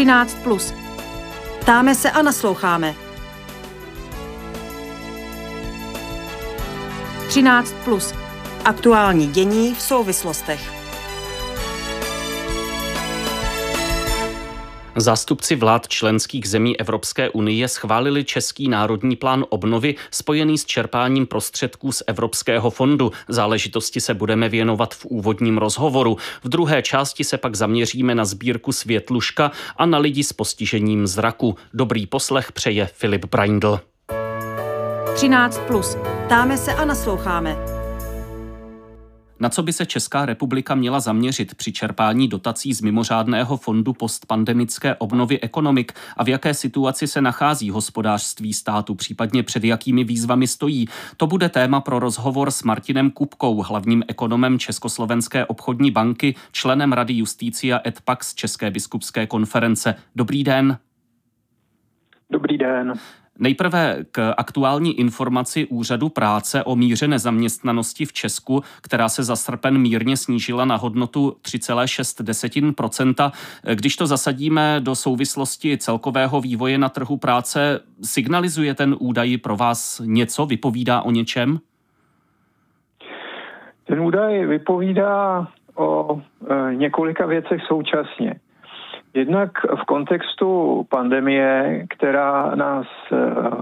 13. 0.00 0.36
Plus. 0.42 0.74
Ptáme 1.60 1.94
se 1.94 2.10
a 2.10 2.22
nasloucháme. 2.22 2.94
13. 7.28 7.74
Plus. 7.84 8.14
Aktuální 8.64 9.26
dění 9.26 9.74
v 9.74 9.82
souvislostech. 9.82 10.79
Zástupci 15.00 15.56
vlád 15.56 15.88
členských 15.88 16.48
zemí 16.48 16.80
Evropské 16.80 17.30
unie 17.30 17.68
schválili 17.68 18.24
Český 18.24 18.68
národní 18.68 19.16
plán 19.16 19.44
obnovy 19.48 19.94
spojený 20.10 20.58
s 20.58 20.64
čerpáním 20.64 21.26
prostředků 21.26 21.92
z 21.92 22.02
Evropského 22.06 22.70
fondu. 22.70 23.12
Záležitosti 23.28 24.00
se 24.00 24.14
budeme 24.14 24.48
věnovat 24.48 24.94
v 24.94 25.04
úvodním 25.04 25.58
rozhovoru. 25.58 26.16
V 26.44 26.48
druhé 26.48 26.82
části 26.82 27.24
se 27.24 27.38
pak 27.38 27.54
zaměříme 27.54 28.14
na 28.14 28.24
sbírku 28.24 28.72
Světluška 28.72 29.50
a 29.76 29.86
na 29.86 29.98
lidi 29.98 30.24
s 30.24 30.32
postižením 30.32 31.06
zraku. 31.06 31.56
Dobrý 31.74 32.06
poslech 32.06 32.52
přeje 32.52 32.86
Filip 32.94 33.24
Braindl. 33.24 33.80
13. 35.14 35.60
Plus. 35.66 35.96
Ptáme 36.26 36.58
se 36.58 36.74
a 36.74 36.84
nasloucháme. 36.84 37.79
Na 39.40 39.48
co 39.48 39.62
by 39.62 39.72
se 39.72 39.86
Česká 39.86 40.26
republika 40.26 40.74
měla 40.74 41.00
zaměřit 41.00 41.54
při 41.54 41.72
čerpání 41.72 42.28
dotací 42.28 42.74
z 42.74 42.80
mimořádného 42.80 43.56
fondu 43.56 43.92
postpandemické 43.92 44.94
obnovy 44.94 45.40
ekonomik 45.40 45.92
a 46.16 46.24
v 46.24 46.28
jaké 46.28 46.54
situaci 46.54 47.06
se 47.06 47.20
nachází 47.20 47.70
hospodářství 47.70 48.52
státu, 48.52 48.94
případně 48.94 49.42
před 49.42 49.64
jakými 49.64 50.04
výzvami 50.04 50.46
stojí? 50.46 50.88
To 51.16 51.26
bude 51.26 51.48
téma 51.48 51.80
pro 51.80 51.98
rozhovor 51.98 52.50
s 52.50 52.62
Martinem 52.62 53.10
Kupkou, 53.10 53.62
hlavním 53.62 54.04
ekonomem 54.08 54.58
Československé 54.58 55.46
obchodní 55.46 55.90
banky, 55.90 56.34
členem 56.52 56.92
Rady 56.92 57.14
Justícia 57.14 57.80
et 57.86 58.00
Pax 58.00 58.34
České 58.34 58.70
biskupské 58.70 59.26
konference. 59.26 59.94
Dobrý 60.16 60.44
den. 60.44 60.78
Dobrý 62.30 62.58
den. 62.58 62.92
Nejprve 63.40 63.96
k 64.12 64.34
aktuální 64.36 65.00
informaci 65.00 65.66
Úřadu 65.66 66.08
práce 66.08 66.64
o 66.64 66.76
míře 66.76 67.08
nezaměstnanosti 67.08 68.04
v 68.04 68.12
Česku, 68.12 68.62
která 68.82 69.08
se 69.08 69.22
za 69.22 69.36
srpen 69.36 69.78
mírně 69.78 70.16
snížila 70.16 70.64
na 70.64 70.76
hodnotu 70.76 71.36
3,6% 71.42 73.32
Když 73.74 73.96
to 73.96 74.06
zasadíme 74.06 74.80
do 74.80 74.94
souvislosti 74.94 75.78
celkového 75.78 76.40
vývoje 76.40 76.78
na 76.78 76.88
trhu 76.88 77.16
práce, 77.16 77.80
signalizuje 78.02 78.74
ten 78.74 78.96
údaj 78.98 79.36
pro 79.36 79.56
vás 79.56 80.02
něco, 80.04 80.46
vypovídá 80.46 81.02
o 81.02 81.10
něčem? 81.10 81.58
Ten 83.84 84.00
údaj 84.00 84.46
vypovídá 84.46 85.48
o 85.74 86.20
e, 86.50 86.74
několika 86.74 87.26
věcech 87.26 87.62
současně. 87.68 88.40
Jednak 89.14 89.50
v 89.82 89.84
kontextu 89.84 90.82
pandemie, 90.88 91.84
která 91.90 92.54
nás, 92.54 92.86
eh, 93.12 93.16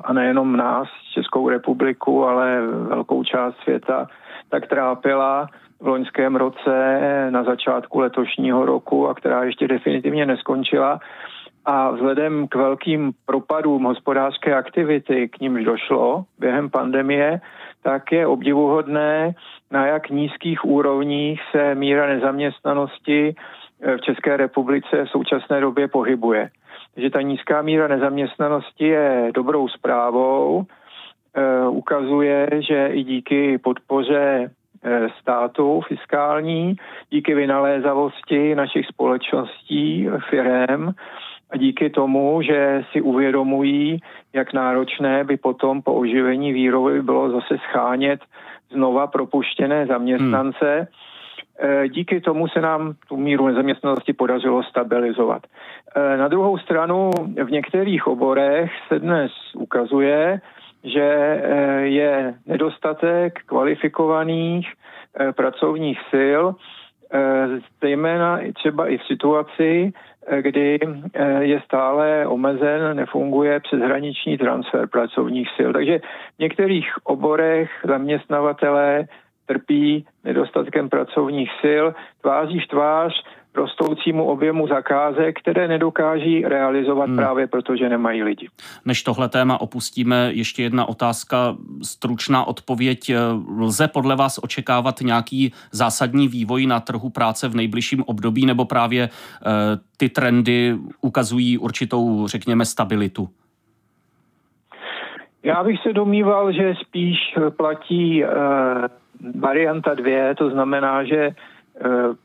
a 0.05 0.13
nejenom 0.13 0.57
nás, 0.57 0.89
Českou 1.15 1.49
republiku, 1.49 2.25
ale 2.25 2.61
velkou 2.67 3.25
část 3.25 3.57
světa, 3.63 4.07
tak 4.49 4.67
trápila 4.67 5.49
v 5.81 5.87
loňském 5.87 6.37
roce 6.37 6.99
na 7.31 7.45
začátku 7.45 8.01
letošního 8.01 8.67
roku 8.67 9.09
a 9.09 9.15
která 9.15 9.45
ještě 9.45 9.69
definitivně 9.69 10.27
neskončila. 10.27 11.01
A 11.65 11.91
vzhledem 11.91 12.49
k 12.49 12.55
velkým 12.55 13.13
propadům 13.27 13.85
hospodářské 13.85 14.55
aktivity, 14.55 15.29
k 15.29 15.41
nímž 15.41 15.65
došlo 15.65 16.25
během 16.39 16.71
pandemie, 16.71 17.41
tak 17.83 18.13
je 18.13 18.27
obdivuhodné, 18.27 19.35
na 19.71 19.87
jak 19.87 20.11
nízkých 20.11 20.65
úrovních 20.65 21.41
se 21.51 21.75
míra 21.75 22.07
nezaměstnanosti 22.07 23.35
v 23.97 24.01
České 24.01 24.37
republice 24.37 25.05
v 25.05 25.11
současné 25.11 25.61
době 25.61 25.89
pohybuje. 25.89 26.51
Takže 26.95 27.11
ta 27.11 27.21
nízká 27.21 27.63
míra 27.63 27.89
nezaměstnanosti 27.89 28.89
je 28.89 29.31
dobrou 29.35 29.69
zprávou. 29.69 30.65
E, 31.35 31.69
ukazuje, 31.69 32.49
že 32.59 32.87
i 32.87 33.03
díky 33.05 33.59
podpoře 33.59 34.51
e, 34.85 35.09
státu 35.21 35.81
fiskální, 35.89 36.77
díky 37.11 37.35
vynalézavosti 37.35 38.55
našich 38.55 38.87
společností, 38.87 40.09
firm 40.31 40.91
a 41.51 41.57
díky 41.57 41.91
tomu, 41.91 42.43
že 42.43 42.85
si 42.93 43.01
uvědomují, 43.01 44.01
jak 44.33 44.53
náročné 44.53 45.25
by 45.25 45.37
potom 45.37 45.83
po 45.83 45.95
oživení 45.95 46.53
výroby 46.53 47.03
bylo 47.03 47.31
zase 47.31 47.59
schánět 47.59 48.21
znova 48.71 49.07
propuštěné 49.07 49.87
zaměstnance, 49.87 50.77
hmm 50.77 50.87
Eh, 50.87 51.18
díky 51.89 52.21
tomu 52.21 52.49
se 52.49 52.61
nám 52.61 52.95
tu 53.09 53.17
míru 53.17 53.47
nezaměstnanosti 53.47 54.13
podařilo 54.13 54.63
stabilizovat. 54.63 55.43
Eh, 55.97 56.17
na 56.17 56.29
druhou 56.29 56.59
stranu 56.59 57.11
v 57.45 57.51
některých 57.51 58.07
oborech 58.07 58.71
se 58.89 58.99
dnes 58.99 59.33
ukazuje, 59.55 60.41
že 60.85 61.03
eh, 61.03 61.81
je 61.81 62.35
nedostatek 62.47 63.39
kvalifikovaných 63.47 64.73
pracovních 65.37 65.99
sil, 66.13 66.43
zejména 67.81 68.41
třeba 68.55 68.89
i 68.89 68.99
v 68.99 69.05
situaci, 69.05 69.93
kdy 70.41 70.79
je 71.41 71.61
stále 71.65 72.27
omezen, 72.27 72.97
nefunguje 72.97 73.61
přeshraniční 73.61 74.39
transfer 74.39 74.87
pracovních 74.87 75.49
sil. 75.57 75.71
Takže 75.73 75.99
v 76.37 76.39
některých 76.39 76.93
oborech 77.05 77.71
zaměstnavatelé 77.85 79.09
trpí 79.49 80.05
nedostatkem 80.25 80.89
pracovních 80.89 81.51
sil, 81.63 81.85
tváří 82.23 82.61
v 82.61 82.69
tvář 82.69 83.13
rostoucímu 83.55 84.25
objemu 84.25 84.69
zakázek, 84.69 85.41
které 85.41 85.69
nedokáží 85.69 86.45
realizovat 86.45 87.09
hmm. 87.09 87.17
právě 87.17 87.47
protože 87.47 87.89
nemají 87.89 88.23
lidi. 88.23 88.49
Než 88.85 89.03
tohle 89.03 89.29
téma 89.29 89.61
opustíme, 89.61 90.31
ještě 90.33 90.63
jedna 90.63 90.89
otázka, 90.89 91.57
stručná 91.83 92.45
odpověď. 92.45 93.13
Lze 93.59 93.89
podle 93.89 94.17
vás 94.17 94.41
očekávat 94.43 95.01
nějaký 95.01 95.53
zásadní 95.73 96.29
vývoj 96.29 96.67
na 96.67 96.81
trhu 96.81 97.11
práce 97.11 97.49
v 97.49 97.55
nejbližším 97.55 98.05
období, 98.07 98.47
nebo 98.47 98.65
právě 98.65 99.03
e, 99.03 99.09
ty 99.97 100.09
trendy 100.09 100.77
ukazují 101.01 101.59
určitou, 101.59 102.27
řekněme, 102.27 102.65
stabilitu? 102.65 103.29
Já 105.43 105.65
bych 105.65 105.81
se 105.83 105.93
domýval, 105.93 106.53
že 106.53 106.75
spíš 106.81 107.19
platí 107.57 108.25
e, 108.25 108.29
varianta 109.41 109.95
dvě, 109.95 110.35
to 110.35 110.51
znamená, 110.51 111.05
že 111.05 111.17
e, 111.17 111.33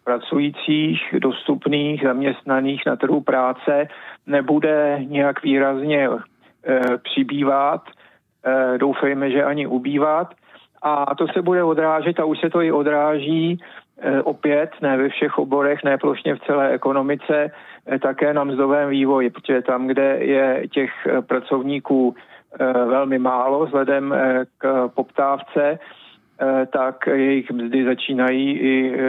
pracujících, 0.04 1.16
dostupných, 1.20 2.04
zaměstnaných 2.04 2.82
na 2.86 2.96
trhu 2.96 3.22
práce 3.22 3.88
nebude 4.28 5.00
nějak 5.08 5.44
výrazně 5.44 6.10
e, 6.10 6.98
přibývat, 6.98 7.82
e, 8.46 8.78
doufejme, 8.78 9.32
že 9.32 9.44
ani 9.44 9.68
ubývat. 9.68 10.34
A 10.82 11.16
to 11.16 11.28
se 11.28 11.42
bude 11.42 11.64
odrážet 11.64 12.20
a 12.20 12.26
už 12.26 12.40
se 12.40 12.50
to 12.50 12.62
i 12.62 12.72
odráží 12.72 13.60
opět, 14.24 14.70
ne 14.82 14.98
ve 14.98 15.10
všech 15.10 15.38
oborech, 15.38 15.84
ne 15.84 15.98
plošně 15.98 16.36
v 16.36 16.40
celé 16.40 16.70
ekonomice, 16.70 17.52
také 18.02 18.34
na 18.34 18.44
mzdovém 18.44 18.90
vývoji, 18.90 19.30
protože 19.30 19.62
tam, 19.62 19.88
kde 19.88 20.18
je 20.20 20.68
těch 20.72 20.92
pracovníků 21.28 22.16
velmi 22.86 23.20
málo 23.20 23.66
vzhledem 23.66 24.16
k 24.58 24.90
poptávce, 24.96 25.80
tak 26.72 27.08
jejich 27.08 27.52
mzdy 27.52 27.86
začínají 27.86 28.52
i 28.52 28.94
eh, 28.94 29.00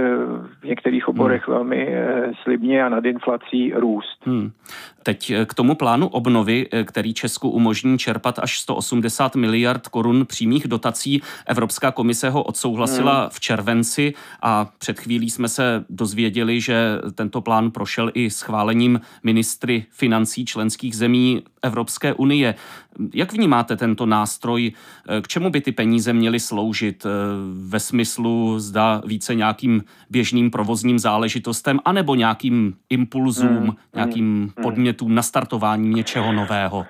v 0.61 0.65
některých 0.65 1.09
oborech 1.09 1.49
hmm. 1.49 1.55
velmi 1.57 1.89
eh, 1.89 2.33
slibně 2.43 2.85
a 2.85 2.89
nad 2.89 3.05
inflací 3.05 3.73
růst. 3.73 4.27
Hmm. 4.27 4.51
Teď 5.03 5.33
k 5.47 5.55
tomu 5.55 5.75
plánu 5.75 6.09
obnovy, 6.09 6.67
který 6.85 7.15
Česku 7.15 7.51
umožní 7.51 7.99
čerpat 7.99 8.39
až 8.39 8.59
180 8.59 9.37
miliard 9.37 9.89
korun 9.89 10.27
přímých 10.27 10.69
dotací. 10.69 11.23
Evropská 11.47 11.91
komise 11.91 12.31
ho 12.31 12.43
odsouhlasila 12.43 13.21
hmm. 13.21 13.31
v 13.31 13.41
červenci 13.41 14.15
a 14.43 14.69
před 14.79 15.01
chvílí 15.01 15.31
jsme 15.31 15.49
se 15.49 15.85
dozvěděli, 15.91 16.61
že 16.61 16.99
tento 17.15 17.41
plán 17.41 17.71
prošel 17.71 18.11
i 18.15 18.31
schválením 18.31 19.01
ministry 19.23 19.85
financí 19.91 20.45
členských 20.45 20.97
zemí 20.97 21.43
Evropské 21.63 22.15
unie. 22.15 22.55
Jak 23.15 23.33
vnímáte 23.33 23.77
tento 23.77 24.07
nástroj? 24.07 24.73
K 25.21 25.29
čemu 25.29 25.51
by 25.51 25.61
ty 25.61 25.73
peníze 25.73 26.13
měly 26.13 26.41
sloužit? 26.41 27.07
Ve 27.69 27.81
smyslu 27.81 28.59
zda 28.59 29.03
více 29.07 29.35
nějakým 29.35 29.83
běžným 30.11 30.51
provozním 30.51 30.99
záležitostem, 30.99 31.79
anebo 31.85 32.15
nějakým 32.15 32.75
impulzům, 32.91 33.57
hmm, 33.57 33.71
nějakým 33.95 34.41
hmm, 34.41 34.63
podmětům, 34.63 35.15
nastartováním 35.15 35.95
něčeho 35.95 36.33
nového? 36.33 36.87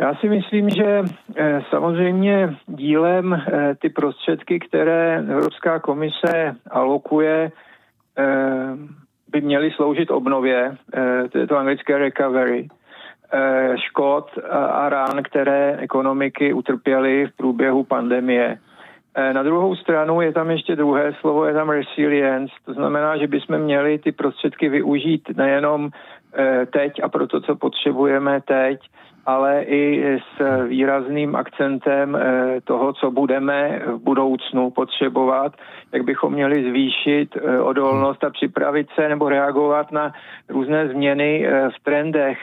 Já 0.00 0.14
si 0.14 0.28
myslím, 0.28 0.70
že 0.70 1.02
eh, 1.36 1.60
samozřejmě 1.70 2.56
dílem 2.66 3.34
eh, 3.34 3.74
ty 3.74 3.88
prostředky, 3.88 4.58
které 4.58 5.18
Evropská 5.18 5.78
komise 5.78 6.56
alokuje, 6.70 7.52
eh, 8.18 8.76
by 9.28 9.40
měly 9.40 9.70
sloužit 9.70 10.10
obnově, 10.10 10.76
to 11.32 11.38
je 11.38 11.46
to 11.46 11.56
anglické 11.56 11.98
recovery. 11.98 12.68
Eh, 13.32 13.78
škod 13.78 14.38
a 14.50 14.88
rán, 14.88 15.22
které 15.22 15.76
ekonomiky 15.76 16.52
utrpěly 16.52 17.26
v 17.26 17.36
průběhu 17.36 17.84
pandemie. 17.84 18.58
Eh, 19.14 19.32
na 19.32 19.42
druhou 19.42 19.76
stranu 19.76 20.20
je 20.20 20.32
tam 20.32 20.50
ještě 20.50 20.76
druhé 20.76 21.14
slovo, 21.20 21.44
je 21.44 21.54
tam 21.54 21.70
resilience, 21.70 22.54
to 22.64 22.72
znamená, 22.74 23.16
že 23.16 23.26
bychom 23.26 23.58
měli 23.58 23.98
ty 23.98 24.12
prostředky 24.12 24.68
využít 24.68 25.28
nejenom 25.36 25.90
teď 26.72 27.02
a 27.02 27.08
pro 27.08 27.26
to, 27.26 27.40
co 27.40 27.56
potřebujeme 27.56 28.40
teď, 28.40 28.80
ale 29.26 29.62
i 29.62 30.18
s 30.18 30.66
výrazným 30.66 31.36
akcentem 31.36 32.18
toho, 32.64 32.92
co 32.92 33.10
budeme 33.10 33.82
v 33.86 33.98
budoucnu 33.98 34.70
potřebovat, 34.70 35.52
jak 35.92 36.02
bychom 36.04 36.32
měli 36.32 36.70
zvýšit 36.70 37.36
odolnost 37.62 38.24
a 38.24 38.30
připravit 38.30 38.88
se 38.94 39.08
nebo 39.08 39.28
reagovat 39.28 39.92
na 39.92 40.12
různé 40.48 40.88
změny 40.88 41.46
v 41.68 41.84
trendech 41.84 42.38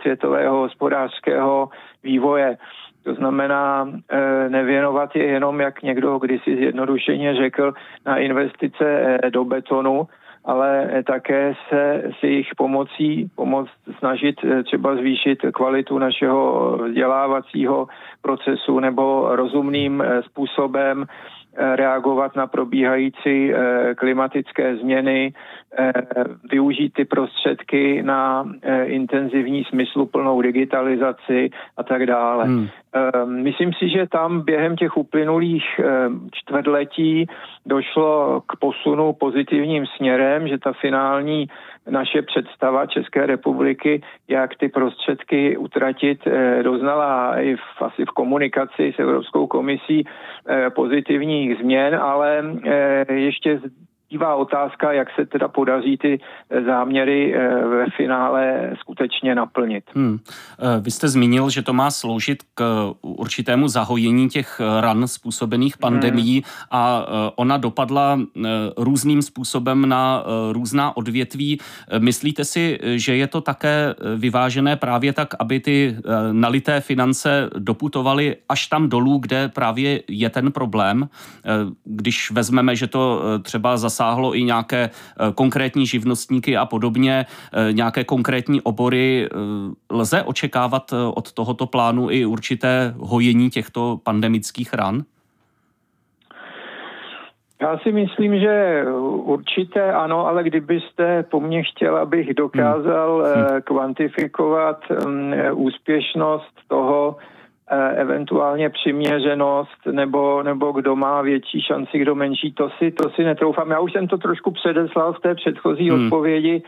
světového 0.00 0.56
hospodářského 0.56 1.68
vývoje. 2.02 2.56
To 3.04 3.14
znamená 3.14 3.88
eh, 4.10 4.48
nevěnovat 4.48 5.16
je 5.16 5.24
jenom, 5.24 5.60
jak 5.60 5.82
někdo 5.82 6.18
kdysi 6.18 6.56
zjednodušeně 6.56 7.34
řekl, 7.34 7.74
na 8.06 8.16
investice 8.16 9.18
eh, 9.22 9.30
do 9.30 9.44
betonu, 9.44 10.08
ale 10.44 10.90
také 11.06 11.54
se 11.68 12.02
s 12.18 12.22
jejich 12.22 12.48
pomocí 12.56 13.30
pomoct 13.34 13.70
snažit 13.98 14.36
eh, 14.44 14.62
třeba 14.62 14.96
zvýšit 14.96 15.38
kvalitu 15.54 15.98
našeho 15.98 16.78
vzdělávacího 16.88 17.86
procesu 18.22 18.80
nebo 18.80 19.36
rozumným 19.36 20.04
způsobem 20.20 21.06
reagovat 21.56 22.36
na 22.36 22.46
probíhající 22.46 23.52
klimatické 23.96 24.76
změny, 24.76 25.32
využít 26.50 26.92
ty 26.92 27.04
prostředky 27.04 28.02
na 28.02 28.44
intenzivní 28.84 29.64
smysluplnou 29.64 30.42
digitalizaci 30.42 31.50
a 31.76 31.82
tak 31.82 32.06
dále. 32.06 32.44
Hmm. 32.44 32.68
Myslím 33.24 33.72
si, 33.72 33.88
že 33.88 34.06
tam 34.06 34.40
během 34.40 34.76
těch 34.76 34.96
uplynulých 34.96 35.64
čtvrtletí 36.32 37.26
došlo 37.66 38.42
k 38.46 38.56
posunu 38.58 39.12
pozitivním 39.12 39.86
směrem, 39.86 40.48
že 40.48 40.58
ta 40.58 40.72
finální 40.72 41.46
naše 41.90 42.22
představa 42.22 42.86
České 42.86 43.26
republiky, 43.26 44.02
jak 44.28 44.56
ty 44.56 44.68
prostředky 44.68 45.56
utratit, 45.56 46.20
eh, 46.26 46.62
doznala 46.62 47.40
i 47.40 47.56
v, 47.56 47.82
asi 47.82 48.04
v 48.04 48.14
komunikaci 48.14 48.92
s 48.96 48.98
Evropskou 48.98 49.46
komisí 49.46 50.04
eh, 50.04 50.70
pozitivních 50.70 51.58
změn, 51.58 51.94
ale 51.94 52.44
eh, 52.64 53.12
ještě 53.14 53.60
zbývá 54.12 54.34
otázka, 54.34 54.92
jak 54.92 55.08
se 55.16 55.26
teda 55.26 55.48
podaří 55.48 55.96
ty 55.96 56.20
eh, 56.50 56.62
záměry 56.62 57.34
eh, 57.34 57.66
ve 57.66 57.86
finále 57.96 58.70
skutečně 58.80 59.34
naplnit. 59.34 59.84
Hmm. 59.94 60.18
Eh, 60.58 60.80
vy 60.80 60.90
jste 60.90 61.08
zmínil, 61.08 61.50
že 61.50 61.62
to 61.62 61.72
má 61.72 61.90
sloužit 61.90 62.42
k 62.54 62.92
určitému 63.02 63.68
zahojení 63.68 64.28
těch 64.28 64.60
ran 64.80 65.08
způsobených 65.08 65.78
pandemí 65.78 66.32
hmm. 66.32 66.42
a 66.70 67.06
ona 67.36 67.56
dopadla 67.56 68.20
různým 68.76 69.22
způsobem 69.22 69.88
na 69.88 70.24
různá 70.52 70.96
odvětví. 70.96 71.60
Myslíte 71.98 72.44
si, 72.44 72.78
že 72.82 73.16
je 73.16 73.26
to 73.26 73.40
také 73.40 73.94
vyvážené 74.16 74.76
právě 74.76 75.12
tak, 75.12 75.34
aby 75.38 75.60
ty 75.60 75.96
nalité 76.32 76.80
finance 76.80 77.50
doputovaly 77.58 78.36
až 78.48 78.66
tam 78.66 78.88
dolů, 78.88 79.18
kde 79.18 79.48
právě 79.48 80.02
je 80.08 80.30
ten 80.30 80.52
problém? 80.52 81.08
Když 81.84 82.30
vezmeme, 82.30 82.76
že 82.76 82.86
to 82.86 83.22
třeba 83.42 83.76
zase 83.76 84.01
zasáhlo 84.02 84.36
i 84.36 84.42
nějaké 84.42 84.90
eh, 84.90 85.32
konkrétní 85.34 85.86
živnostníky 85.86 86.56
a 86.56 86.66
podobně, 86.66 87.26
eh, 87.26 87.72
nějaké 87.72 88.04
konkrétní 88.04 88.60
obory. 88.60 89.26
Eh, 89.26 89.36
lze 89.90 90.22
očekávat 90.22 90.92
od 91.14 91.32
tohoto 91.32 91.66
plánu 91.66 92.10
i 92.10 92.26
určité 92.26 92.94
hojení 92.98 93.50
těchto 93.50 93.98
pandemických 94.04 94.74
ran? 94.74 95.02
Já 97.62 97.78
si 97.78 97.92
myslím, 97.92 98.40
že 98.40 98.84
určitě 99.24 99.82
ano, 99.82 100.26
ale 100.26 100.42
kdybyste 100.42 101.22
po 101.22 101.40
mně 101.40 101.62
chtěl, 101.62 101.96
abych 101.96 102.34
dokázal 102.34 103.22
hmm. 103.22 103.62
kvantifikovat 103.64 104.80
mm, 105.06 105.34
úspěšnost 105.54 106.54
toho, 106.68 107.16
eventuálně 107.96 108.70
přiměřenost 108.70 109.86
nebo, 109.90 110.42
nebo 110.42 110.72
kdo 110.72 110.96
má 110.96 111.22
větší 111.22 111.60
šanci, 111.60 111.98
kdo 111.98 112.14
menší, 112.14 112.52
to 112.52 112.70
si, 112.78 112.90
to 112.90 113.10
si 113.10 113.24
netroufám. 113.24 113.70
Já 113.70 113.80
už 113.80 113.92
jsem 113.92 114.08
to 114.08 114.18
trošku 114.18 114.50
předeslal 114.50 115.12
v 115.12 115.20
té 115.20 115.34
předchozí 115.34 115.90
hmm. 115.90 116.04
odpovědi. 116.04 116.62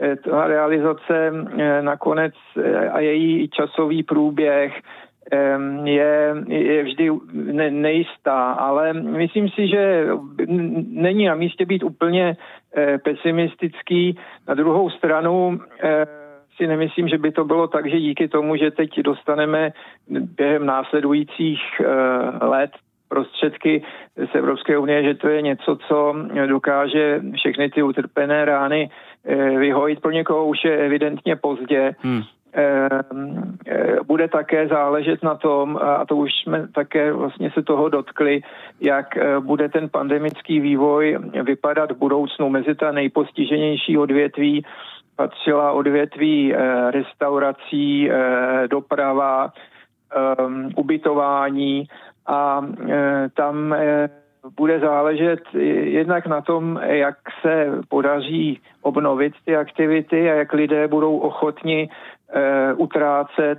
Eh, 0.00 0.16
ta 0.16 0.46
realizace 0.46 1.32
eh, 1.58 1.82
nakonec 1.82 2.34
a 2.92 3.00
její 3.00 3.48
časový 3.48 4.02
průběh 4.02 4.80
je, 5.84 6.34
je 6.48 6.82
vždy 6.82 7.10
ne, 7.32 7.70
nejistá, 7.70 8.52
ale 8.52 8.92
myslím 8.92 9.48
si, 9.48 9.68
že 9.68 10.06
není 10.88 11.24
na 11.24 11.34
místě 11.34 11.66
být 11.66 11.82
úplně 11.82 12.36
pesimistický. 13.04 14.18
Na 14.48 14.54
druhou 14.54 14.90
stranu 14.90 15.60
si 16.56 16.66
nemyslím, 16.66 17.08
že 17.08 17.18
by 17.18 17.32
to 17.32 17.44
bylo 17.44 17.68
tak, 17.68 17.90
že 17.90 18.00
díky 18.00 18.28
tomu, 18.28 18.56
že 18.56 18.70
teď 18.70 19.00
dostaneme 19.00 19.72
během 20.08 20.66
následujících 20.66 21.60
uh, 21.80 21.86
let 22.48 22.70
prostředky 23.08 23.82
z 24.32 24.34
Evropské 24.34 24.78
unie, 24.78 25.02
že 25.02 25.14
to 25.14 25.28
je 25.28 25.42
něco, 25.42 25.78
co 25.88 26.14
dokáže 26.46 27.20
všechny 27.34 27.70
ty 27.70 27.82
utrpené 27.82 28.44
rány 28.44 28.90
uh, 28.90 29.58
vyhojit. 29.58 30.00
Pro 30.00 30.10
někoho 30.10 30.46
už 30.46 30.64
je 30.64 30.76
evidentně 30.76 31.36
pozdě. 31.36 31.94
Hmm. 32.00 32.22
Eh, 32.56 33.00
bude 34.06 34.28
také 34.28 34.68
záležet 34.68 35.22
na 35.22 35.34
tom, 35.34 35.78
a 35.82 36.06
to 36.06 36.16
už 36.16 36.30
jsme 36.42 36.68
také 36.68 37.12
vlastně 37.12 37.50
se 37.50 37.62
toho 37.62 37.88
dotkli, 37.88 38.40
jak 38.80 39.18
bude 39.40 39.68
ten 39.68 39.88
pandemický 39.88 40.60
vývoj 40.60 41.18
vypadat 41.42 41.90
v 41.90 41.98
budoucnu 41.98 42.48
mezi 42.48 42.74
ta 42.74 42.92
nejpostiženější 42.92 43.98
odvětví 43.98 44.64
patřila 45.16 45.72
odvětví 45.72 46.54
eh, 46.54 46.90
restaurací, 46.90 48.10
eh, 48.10 48.68
doprava, 48.68 49.52
ehm, 50.14 50.68
ubytování 50.76 51.84
a 52.26 52.66
eh, 52.90 53.28
tam 53.36 53.76
bude 54.56 54.80
záležet 54.80 55.40
jednak 55.82 56.26
na 56.26 56.40
tom, 56.40 56.80
jak 56.82 57.16
se 57.40 57.66
podaří 57.88 58.60
obnovit 58.82 59.32
ty 59.44 59.56
aktivity 59.56 60.30
a 60.30 60.34
jak 60.34 60.52
lidé 60.52 60.88
budou 60.88 61.18
ochotni 61.18 61.88
utrácet 62.76 63.58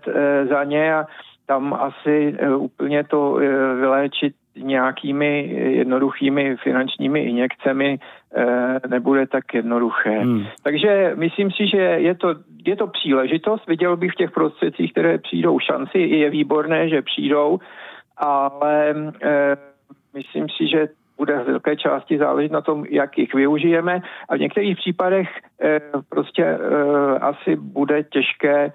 za 0.49 0.63
ně 0.63 0.95
a 0.95 1.05
tam 1.45 1.73
asi 1.73 2.37
úplně 2.57 3.03
to 3.03 3.33
vyléčit 3.79 4.35
nějakými 4.55 5.47
jednoduchými 5.53 6.55
finančními 6.57 7.19
injekcemi 7.19 7.99
nebude 8.87 9.27
tak 9.27 9.53
jednoduché. 9.53 10.19
Hmm. 10.19 10.45
Takže 10.63 11.12
myslím 11.15 11.51
si, 11.51 11.67
že 11.67 11.77
je 11.77 12.15
to, 12.15 12.36
je 12.65 12.75
to 12.75 12.88
příležitost. 12.88 13.67
Viděl 13.67 13.98
bych 13.98 14.12
v 14.12 14.15
těch 14.15 14.31
prostředcích, 14.31 14.91
které 14.91 15.17
přijdou 15.17 15.60
šanci. 15.60 16.00
Je 16.00 16.29
výborné, 16.29 16.89
že 16.89 17.01
přijdou, 17.01 17.60
ale 18.17 18.95
eh, 19.24 19.55
myslím 20.13 20.48
si, 20.50 20.67
že 20.67 20.88
bude 21.17 21.39
v 21.39 21.45
velké 21.45 21.75
části 21.75 22.17
záležet 22.17 22.51
na 22.51 22.62
tom, 22.62 22.86
jak 22.89 23.17
jich 23.17 23.33
využijeme 23.33 24.01
a 24.29 24.36
v 24.36 24.39
některých 24.39 24.77
případech 24.77 25.29
eh, 25.62 25.79
prostě 26.10 26.57
asi 27.21 27.55
bude 27.55 28.03
těžké 28.03 28.71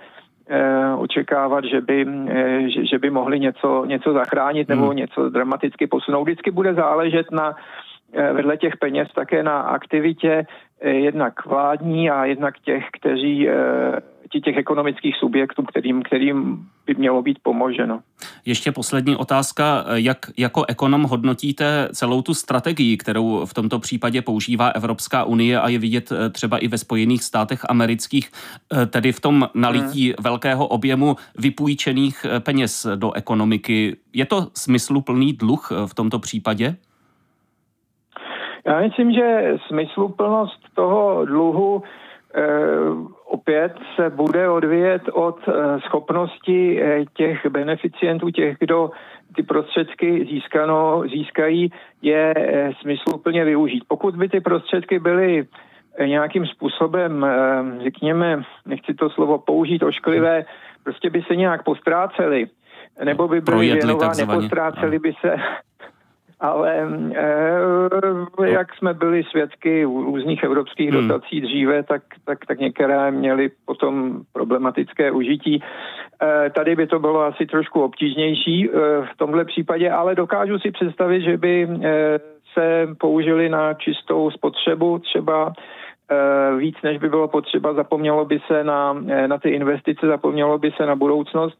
Eh, 0.53 0.95
očekávat, 0.95 1.65
že 1.65 1.81
by, 1.81 2.07
eh, 2.29 2.71
že, 2.71 2.87
že 2.87 2.99
by 2.99 3.11
mohli 3.11 3.41
něco, 3.41 3.85
něco 3.85 4.13
zachránit 4.13 4.69
nebo 4.69 4.87
hmm. 4.87 4.97
něco 4.97 5.31
dramaticky 5.31 5.87
posunout. 5.87 6.25
Vždycky 6.25 6.51
bude 6.51 6.75
záležet 6.75 7.31
na 7.31 7.55
eh, 7.55 7.90
vedle 8.33 8.57
těch 8.57 8.77
peněz 8.77 9.09
také 9.15 9.43
na 9.43 9.61
aktivitě 9.61 10.47
jednak 10.85 11.47
vládní 11.47 12.11
a 12.11 12.25
jednak 12.25 12.59
těch, 12.59 12.85
kteří 12.93 13.49
těch 14.39 14.57
ekonomických 14.57 15.17
subjektů, 15.17 15.63
kterým, 15.63 16.03
kterým 16.03 16.67
by 16.87 16.95
mělo 16.95 17.23
být 17.23 17.39
pomoženo. 17.43 18.01
Ještě 18.47 18.73
poslední 18.73 19.17
otázka. 19.17 19.85
Jak 19.95 20.19
jako 20.37 20.65
ekonom 20.69 21.03
hodnotíte 21.03 21.89
celou 21.93 22.23
tu 22.23 22.35
strategii, 22.35 22.97
kterou 22.97 23.47
v 23.47 23.55
tomto 23.55 23.79
případě 23.79 24.23
používá 24.23 24.69
Evropská 24.69 25.25
unie 25.25 25.61
a 25.61 25.69
je 25.69 25.79
vidět 25.79 26.13
eh, 26.13 26.31
třeba 26.31 26.59
i 26.59 26.69
ve 26.69 26.79
Spojených 26.79 27.25
státech 27.25 27.61
amerických, 27.69 28.31
eh, 28.73 28.87
tedy 28.87 29.13
v 29.13 29.21
tom 29.21 29.49
nalití 29.55 30.07
hmm. 30.07 30.15
velkého 30.21 30.67
objemu 30.67 31.17
vypůjčených 31.39 32.27
eh, 32.29 32.41
peněz 32.41 32.87
do 32.97 33.13
ekonomiky. 33.13 33.97
Je 34.13 34.27
to 34.27 34.49
smysluplný 34.55 35.33
dluh 35.33 35.73
v 35.87 35.95
tomto 35.95 36.19
případě? 36.19 36.77
Já 38.67 38.81
myslím, 38.81 39.13
že 39.13 39.57
smysluplnost 39.69 40.61
toho 40.75 41.25
dluhu 41.25 41.83
opět 43.25 43.73
se 43.97 44.11
bude 44.11 44.49
odvíjet 44.49 45.03
od 45.13 45.39
eh, 45.49 45.81
schopnosti 45.81 46.83
eh, 46.83 47.05
těch 47.17 47.47
beneficientů, 47.47 48.31
těch, 48.31 48.57
kdo 48.59 48.91
ty 49.37 49.43
prostředky 49.43 50.27
získano, 50.31 51.03
získají, 51.11 51.73
je 52.03 52.35
eh, 52.37 52.71
smysluplně 52.81 53.45
využít. 53.45 53.85
Pokud 53.89 54.17
by 54.17 54.29
ty 54.29 54.41
prostředky 54.41 54.99
byly 54.99 55.47
nějakým 56.07 56.47
způsobem, 56.47 57.27
řekněme, 57.83 58.43
nechci 58.67 58.95
to 58.95 59.11
slovo 59.11 59.39
použít 59.39 59.83
ošklivé, 59.83 60.45
prostě 60.85 61.11
by 61.11 61.23
se 61.23 61.37
nějak 61.37 61.65
postráceli, 61.65 62.47
nebo 63.05 63.29
by 63.29 63.41
byly 63.41 63.73
věnovány, 63.73 64.27
nepostráceli 64.27 64.99
by 64.99 65.13
se 65.21 65.37
ale 66.41 66.89
e, 68.43 68.51
jak 68.51 68.75
jsme 68.75 68.95
byli 68.95 69.25
svědky 69.25 69.87
u 69.87 70.03
různých 70.03 70.43
evropských 70.43 70.91
hmm. 70.91 71.09
dotací 71.09 71.41
dříve, 71.41 71.83
tak, 71.83 72.03
tak, 72.25 72.47
tak 72.47 72.59
některé 72.59 73.11
měly 73.11 73.51
potom 73.65 74.21
problematické 74.33 75.11
užití. 75.11 75.63
E, 76.23 76.51
tady 76.51 76.77
by 76.77 76.87
to 76.87 76.99
bylo 76.99 77.21
asi 77.21 77.47
trošku 77.47 77.83
obtížnější 77.83 78.69
e, 78.69 78.73
v 79.15 79.17
tomhle 79.17 79.45
případě, 79.45 79.91
ale 79.91 80.15
dokážu 80.15 80.59
si 80.59 80.71
představit, 80.71 81.23
že 81.23 81.37
by 81.37 81.63
e, 81.63 82.19
se 82.59 82.89
použili 82.99 83.49
na 83.49 83.75
čistou 83.75 84.31
spotřebu 84.31 84.99
třeba 84.99 85.53
víc, 86.59 86.77
než 86.83 86.99
by 86.99 87.09
bylo 87.09 87.29
potřeba, 87.29 87.75
zapomnělo 87.75 88.25
by 88.25 88.41
se 88.47 88.65
na, 88.65 88.93
na 89.27 89.39
ty 89.39 89.51
investice, 89.51 90.07
zapomnělo 90.07 90.59
by 90.59 90.71
se 90.77 90.87
na 90.87 90.97
budoucnost. 90.97 91.59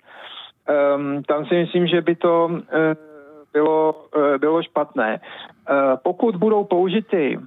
Um, 0.97 1.23
tam 1.23 1.47
si 1.47 1.55
myslím, 1.55 1.87
že 1.87 2.01
by 2.01 2.15
to 2.15 2.51
uh, 2.51 2.59
bylo, 3.53 3.93
uh, 4.17 4.39
bylo 4.39 4.63
špatné. 4.63 5.21
Uh, 5.21 5.77
pokud 6.03 6.37
budou 6.37 6.65
použity 6.65 7.37
uh, 7.37 7.45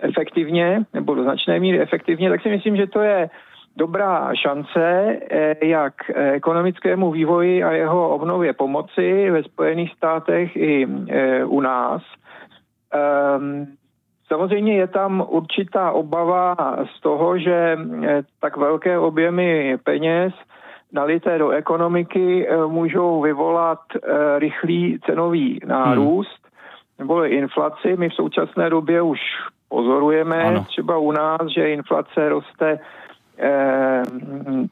efektivně, 0.00 0.84
nebo 0.94 1.14
do 1.14 1.22
značné 1.22 1.60
míry 1.60 1.80
efektivně, 1.80 2.30
tak 2.30 2.42
si 2.42 2.48
myslím, 2.48 2.76
že 2.76 2.86
to 2.86 3.00
je 3.00 3.30
dobrá 3.76 4.34
šance, 4.34 5.16
jak 5.62 5.94
ekonomickému 6.10 7.10
vývoji 7.10 7.64
a 7.64 7.72
jeho 7.72 8.08
obnově 8.08 8.52
pomoci 8.52 9.30
ve 9.30 9.42
Spojených 9.42 9.92
státech 9.94 10.56
i 10.56 10.86
u 11.46 11.60
nás. 11.60 12.02
Um, 13.38 13.66
Samozřejmě 14.32 14.76
je 14.76 14.86
tam 14.86 15.26
určitá 15.28 15.92
obava 15.92 16.56
z 16.96 17.00
toho, 17.00 17.38
že 17.38 17.78
tak 18.40 18.56
velké 18.56 18.98
objemy 18.98 19.78
peněz 19.84 20.32
nalité 20.92 21.38
do 21.38 21.50
ekonomiky 21.50 22.48
eh, 22.48 22.66
můžou 22.66 23.20
vyvolat 23.20 23.80
eh, 23.94 24.38
rychlý 24.38 24.98
cenový 25.06 25.60
nárůst 25.66 26.38
hmm. 26.42 26.98
nebo 26.98 27.24
inflaci. 27.24 27.96
My 27.96 28.08
v 28.08 28.14
současné 28.14 28.70
době 28.70 29.02
už 29.02 29.18
pozorujeme 29.68 30.42
ano. 30.42 30.64
třeba 30.64 30.98
u 30.98 31.12
nás, 31.12 31.40
že 31.54 31.70
inflace 31.70 32.28
roste 32.28 32.78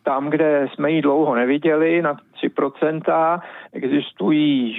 tam, 0.02 0.30
kde 0.30 0.68
jsme 0.74 0.90
ji 0.90 1.02
dlouho 1.02 1.34
neviděli, 1.34 2.02
na 2.02 2.16
3%. 2.42 3.40
Existují 3.72 4.76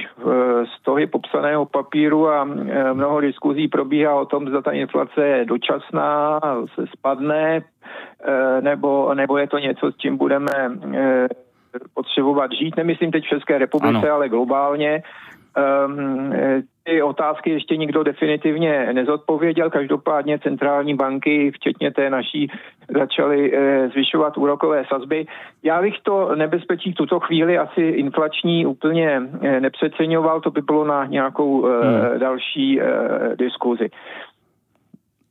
stohy 0.80 1.08
popsaného 1.08 1.66
papíru 1.66 2.30
a 2.30 2.44
mnoho 2.94 3.22
diskuzí 3.22 3.68
probíhá 3.68 4.16
o 4.16 4.26
tom, 4.26 4.48
zda 4.48 4.62
ta 4.62 4.72
inflace 4.72 5.28
je 5.28 5.46
dočasná, 5.46 6.40
se 6.76 6.86
spadne, 6.98 7.62
nebo, 8.62 9.14
nebo 9.14 9.38
je 9.38 9.48
to 9.48 9.58
něco, 9.58 9.92
s 9.92 9.98
čím 9.98 10.18
budeme 10.18 10.52
potřebovat 11.94 12.52
žít. 12.52 12.78
Nemyslím 12.78 13.12
teď 13.12 13.24
v 13.26 13.30
České 13.30 13.58
republice, 13.58 13.98
ano. 13.98 14.16
ale 14.16 14.30
globálně. 14.30 15.04
Um, 15.86 16.34
ty 16.81 16.81
otázky 17.12 17.50
ještě 17.50 17.78
nikdo 17.78 18.04
definitivně 18.04 18.94
nezodpověděl. 18.94 19.70
Každopádně 19.70 20.40
centrální 20.40 20.96
banky, 20.96 21.52
včetně 21.52 21.92
té 21.92 22.10
naší, 22.10 22.52
začaly 23.00 23.40
e, 23.54 23.90
zvyšovat 23.90 24.38
úrokové 24.38 24.86
sazby. 24.88 25.26
Já 25.64 25.82
bych 25.82 25.96
to 26.04 26.36
nebezpečí 26.36 26.92
v 26.92 26.96
tuto 26.96 27.20
chvíli 27.20 27.58
asi 27.58 27.82
inflační 27.82 28.66
úplně 28.66 29.22
e, 29.42 29.60
nepřeceňoval, 29.60 30.42
to 30.42 30.52
by 30.52 30.62
bylo 30.62 30.84
na 30.86 31.06
nějakou 31.06 31.68
e, 31.68 31.70
hmm. 31.70 32.20
další 32.20 32.80
diskuzi. 33.36 33.90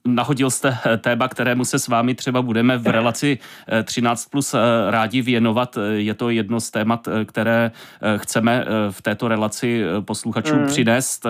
Nahodil 0.06 0.50
jste 0.50 0.78
eh, 0.86 0.96
téma, 0.96 1.28
kterému 1.28 1.64
se 1.64 1.78
s 1.78 1.88
vámi 1.88 2.14
třeba 2.14 2.42
budeme 2.42 2.78
v 2.78 2.86
relaci 2.86 3.38
13 3.84 4.24
eh, 4.26 4.30
plus 4.30 4.54
eh, 4.54 4.58
rádi 4.90 5.22
věnovat. 5.22 5.78
Je 5.92 6.14
to 6.14 6.30
jedno 6.30 6.60
z 6.60 6.70
témat, 6.70 7.08
které 7.24 7.70
chceme 8.16 8.64
v 8.90 9.02
této 9.02 9.28
relaci 9.28 9.82
posluchačům 10.00 10.58
mm. 10.58 10.66
přinést. 10.66 11.26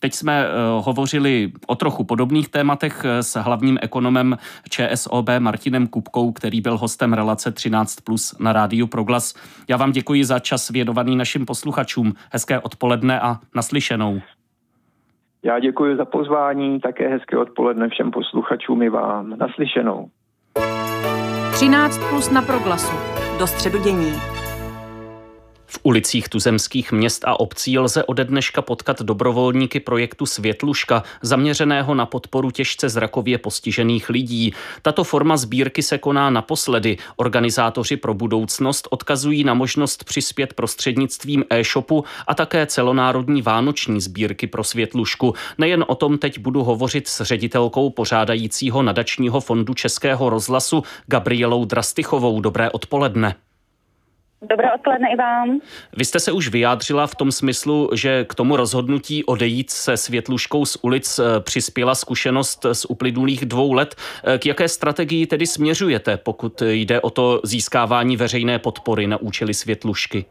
Teď 0.00 0.14
jsme 0.14 0.46
hovořili 0.80 1.52
o 1.66 1.74
trochu 1.74 2.04
podobných 2.04 2.48
tématech 2.48 3.04
s 3.20 3.40
hlavním 3.40 3.78
ekonomem 3.82 4.38
ČSOB 4.68 5.28
Martinem 5.38 5.86
Kupkou, 5.86 6.32
který 6.32 6.60
byl 6.60 6.78
hostem 6.78 7.12
relace 7.12 7.52
13 7.52 8.00
plus 8.00 8.34
na 8.38 8.52
rádiu 8.52 8.86
Proglas. 8.86 9.34
Já 9.68 9.76
vám 9.76 9.92
děkuji 9.92 10.24
za 10.24 10.38
čas 10.38 10.70
věnovaný 10.70 11.16
našim 11.16 11.46
posluchačům. 11.46 12.14
Hezké 12.30 12.60
odpoledne 12.60 13.20
a 13.20 13.38
naslyšenou. 13.54 14.20
Já 15.44 15.58
děkuji 15.58 15.96
za 15.96 16.04
pozvání, 16.04 16.80
také 16.80 17.08
hezké 17.08 17.38
odpoledne 17.38 17.88
všem 17.88 18.10
posluchačům 18.10 18.82
i 18.82 18.88
vám. 18.88 19.38
Naslyšenou. 19.38 20.08
13 21.52 21.98
plus 22.08 22.30
na 22.30 22.42
proglasu. 22.42 22.96
Do 23.38 23.46
středu 23.46 23.78
dění. 23.78 24.33
V 25.74 25.78
ulicích 25.82 26.28
tuzemských 26.28 26.92
měst 26.92 27.24
a 27.26 27.40
obcí 27.40 27.78
lze 27.78 28.04
ode 28.04 28.24
dneška 28.24 28.62
potkat 28.62 29.02
dobrovolníky 29.02 29.80
projektu 29.80 30.26
Světluška, 30.26 31.02
zaměřeného 31.22 31.94
na 31.94 32.06
podporu 32.06 32.50
těžce 32.50 32.88
zrakově 32.88 33.38
postižených 33.38 34.10
lidí. 34.10 34.54
Tato 34.82 35.04
forma 35.04 35.36
sbírky 35.36 35.82
se 35.82 35.98
koná 35.98 36.30
naposledy. 36.30 36.96
Organizátoři 37.16 37.96
pro 37.96 38.14
budoucnost 38.14 38.88
odkazují 38.90 39.44
na 39.44 39.54
možnost 39.54 40.04
přispět 40.04 40.52
prostřednictvím 40.52 41.44
e-shopu 41.50 42.04
a 42.26 42.34
také 42.34 42.66
celonárodní 42.66 43.42
vánoční 43.42 44.00
sbírky 44.00 44.46
pro 44.46 44.64
Světlušku. 44.64 45.34
Nejen 45.58 45.84
o 45.88 45.94
tom 45.94 46.18
teď 46.18 46.38
budu 46.38 46.64
hovořit 46.64 47.08
s 47.08 47.24
ředitelkou 47.24 47.90
pořádajícího 47.90 48.82
nadačního 48.82 49.40
fondu 49.40 49.74
Českého 49.74 50.30
rozhlasu 50.30 50.82
Gabrielou 51.06 51.64
Drastychovou. 51.64 52.40
Dobré 52.40 52.70
odpoledne. 52.70 53.34
Dobré 54.50 54.72
odpoledne 54.72 55.08
i 55.12 55.16
vám. 55.16 55.60
Vy 55.96 56.04
jste 56.04 56.20
se 56.20 56.32
už 56.32 56.48
vyjádřila 56.48 57.06
v 57.06 57.14
tom 57.14 57.32
smyslu, 57.32 57.90
že 57.94 58.24
k 58.24 58.34
tomu 58.34 58.56
rozhodnutí 58.56 59.24
odejít 59.24 59.70
se 59.70 59.96
světluškou 59.96 60.64
z 60.64 60.76
ulic 60.82 61.18
eh, 61.18 61.40
přispěla 61.40 61.94
zkušenost 61.94 62.66
z 62.72 62.84
uplynulých 62.84 63.46
dvou 63.46 63.72
let. 63.72 63.94
Eh, 64.24 64.38
k 64.38 64.46
jaké 64.46 64.68
strategii 64.68 65.26
tedy 65.26 65.46
směřujete, 65.46 66.16
pokud 66.16 66.62
jde 66.62 67.00
o 67.00 67.10
to 67.10 67.40
získávání 67.44 68.16
veřejné 68.16 68.58
podpory 68.58 69.06
na 69.06 69.16
účely 69.16 69.54
světlušky? 69.54 70.24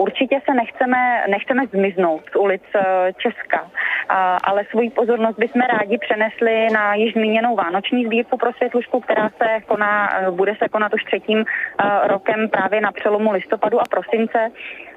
Určitě 0.00 0.40
se 0.44 0.54
nechceme, 0.54 1.24
nechceme 1.28 1.66
zmiznout 1.66 2.22
z 2.32 2.36
ulic 2.36 2.62
eh, 2.74 3.12
Česka, 3.18 3.70
ale 4.44 4.64
svoji 4.70 4.90
pozornost 4.90 5.38
bychom 5.38 5.60
rádi 5.60 5.98
přenesli 5.98 6.68
na 6.72 6.94
již 6.94 7.12
zmíněnou 7.12 7.56
vánoční 7.56 8.06
sbírku 8.06 8.36
pro 8.36 8.52
světlušku, 8.52 9.00
která 9.00 9.28
se 9.28 9.60
koná, 9.66 10.10
eh, 10.12 10.30
bude 10.30 10.54
se 10.62 10.68
konat 10.68 10.94
už 10.94 11.04
třetím 11.04 11.44
eh, 11.44 12.08
rokem 12.08 12.48
právě 12.48 12.80
na 12.80 12.92
přelomu 12.92 13.32
listopadu 13.32 13.80
a 13.80 13.84
prosince 13.90 14.50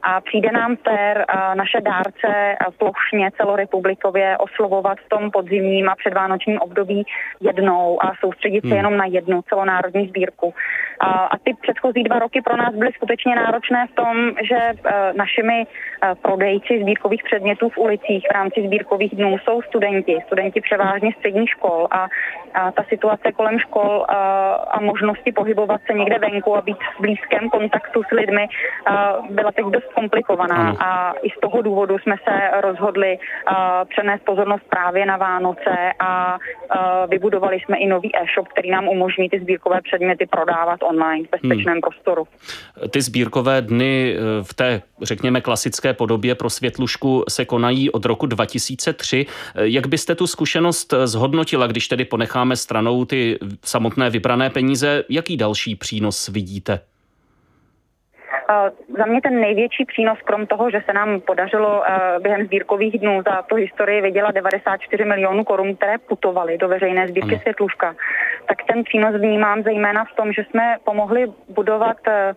a 0.03 0.21
přijde 0.21 0.51
nám 0.51 0.75
fér 0.75 1.25
naše 1.53 1.81
dárce 1.81 2.55
plošně 2.77 3.31
celorepublikově 3.37 4.37
oslovovat 4.37 4.97
v 4.99 5.09
tom 5.09 5.31
podzimním 5.31 5.89
a 5.89 5.95
předvánočním 5.95 6.59
období 6.59 7.03
jednou 7.41 8.03
a 8.05 8.13
soustředit 8.19 8.61
se 8.61 8.67
hmm. 8.67 8.77
jenom 8.77 8.97
na 8.97 9.05
jednu 9.05 9.41
celonárodní 9.41 10.07
sbírku. 10.07 10.53
A, 10.99 11.05
a 11.05 11.37
ty 11.37 11.53
předchozí 11.61 12.03
dva 12.03 12.19
roky 12.19 12.41
pro 12.41 12.57
nás 12.57 12.75
byly 12.75 12.91
skutečně 12.93 13.35
náročné 13.35 13.87
v 13.91 13.95
tom, 13.95 14.31
že 14.49 14.57
našimi 15.17 15.61
e, 15.63 15.65
prodejci 16.15 16.81
sbírkových 16.81 17.23
předmětů 17.23 17.69
v 17.69 17.77
ulicích 17.77 18.27
v 18.29 18.33
rámci 18.33 18.63
sbírkových 18.65 19.15
dnů 19.15 19.37
jsou 19.37 19.61
studenti, 19.61 20.17
studenti 20.25 20.61
převážně 20.61 21.11
středních 21.17 21.49
škol 21.49 21.87
a, 21.91 22.07
a 22.53 22.71
ta 22.71 22.83
situace 22.89 23.31
kolem 23.31 23.59
škol 23.59 24.05
a, 24.07 24.15
a 24.53 24.81
možnosti 24.81 25.31
pohybovat 25.31 25.81
se 25.87 25.93
někde 25.93 26.19
venku 26.19 26.55
a 26.55 26.61
být 26.61 26.77
v 26.97 27.01
blízkém 27.01 27.49
kontaktu 27.49 28.03
s 28.03 28.11
lidmi 28.11 28.47
a, 28.85 29.17
byla 29.29 29.51
teď 29.51 29.65
dost 29.65 29.93
komplikovaná 29.93 30.75
a 30.79 31.13
i 31.23 31.29
z 31.29 31.39
toho 31.41 31.61
důvodu 31.61 31.97
jsme 31.99 32.15
se 32.23 32.61
rozhodli 32.61 33.17
uh, 33.17 33.55
přenést 33.89 34.25
pozornost 34.25 34.63
právě 34.69 35.05
na 35.05 35.17
Vánoce 35.17 35.75
a 35.99 36.37
uh, 36.37 37.09
vybudovali 37.09 37.59
jsme 37.59 37.77
i 37.77 37.87
nový 37.87 38.15
e-shop, 38.15 38.47
který 38.47 38.71
nám 38.71 38.87
umožní 38.87 39.29
ty 39.29 39.39
sbírkové 39.39 39.81
předměty 39.81 40.25
prodávat 40.25 40.79
online 40.83 41.27
v 41.27 41.31
bezpečném 41.31 41.73
hmm. 41.73 41.81
prostoru. 41.81 42.23
Ty 42.89 43.01
sbírkové 43.01 43.61
dny 43.61 44.15
v 44.41 44.53
té, 44.53 44.81
řekněme, 45.01 45.41
klasické 45.41 45.93
podobě 45.93 46.35
pro 46.35 46.49
světlušku 46.49 47.23
se 47.29 47.45
konají 47.45 47.91
od 47.91 48.05
roku 48.05 48.25
2003. 48.25 49.25
E, 49.55 49.67
jak 49.67 49.87
byste 49.87 50.15
tu 50.15 50.27
zkušenost 50.27 50.93
zhodnotila, 51.05 51.67
když 51.67 51.87
tedy 51.87 52.05
ponecháme 52.05 52.55
stranou 52.55 53.05
ty 53.05 53.39
samotné 53.65 54.09
vybrané 54.09 54.49
peníze? 54.49 55.03
Jaký 55.09 55.37
další 55.37 55.75
přínos 55.75 56.27
vidíte? 56.27 56.79
Za 58.97 59.05
mě 59.05 59.21
ten 59.21 59.41
největší 59.41 59.85
přínos, 59.85 60.17
krom 60.23 60.47
toho, 60.47 60.71
že 60.71 60.81
se 60.85 60.93
nám 60.93 61.21
podařilo 61.21 61.83
eh, 61.85 62.19
během 62.19 62.45
sbírkových 62.45 62.99
dnů 62.99 63.21
za 63.29 63.41
tu 63.41 63.55
historii 63.55 64.01
vydělat 64.01 64.35
94 64.35 65.05
milionů 65.05 65.43
korun, 65.43 65.75
které 65.75 65.97
putovaly 65.97 66.57
do 66.57 66.67
veřejné 66.67 67.07
sbírky 67.07 67.39
Světluška, 67.39 67.95
tak 68.47 68.57
ten 68.67 68.83
přínos 68.83 69.15
vnímám 69.15 69.63
zejména 69.63 70.05
v 70.05 70.15
tom, 70.15 70.33
že 70.33 70.43
jsme 70.43 70.77
pomohli 70.83 71.25
budovat 71.49 71.97
eh, 72.07 72.33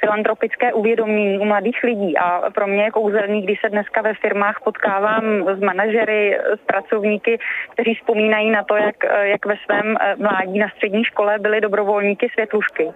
filantropické 0.00 0.72
uvědomění 0.72 1.38
u 1.38 1.44
mladých 1.44 1.82
lidí 1.82 2.18
a 2.18 2.50
pro 2.50 2.66
mě 2.66 2.82
je 2.84 2.90
kouzelný, 2.90 3.42
když 3.42 3.60
se 3.60 3.68
dneska 3.68 4.02
ve 4.02 4.14
firmách 4.14 4.60
potkávám 4.64 5.24
s 5.56 5.60
manažery, 5.60 6.38
s 6.54 6.60
pracovníky, 6.66 7.38
kteří 7.70 7.94
vzpomínají 7.94 8.50
na 8.50 8.64
to, 8.64 8.76
jak, 8.76 9.04
eh, 9.04 9.28
jak 9.28 9.46
ve 9.46 9.56
svém 9.64 9.96
mládí 10.16 10.58
na 10.58 10.68
střední 10.68 11.04
škole 11.04 11.38
byli 11.38 11.60
dobrovolníky 11.60 12.28
světlušky. 12.28 12.90